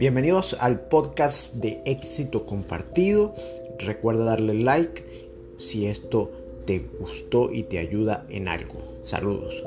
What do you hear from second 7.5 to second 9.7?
y te ayuda en algo. Saludos.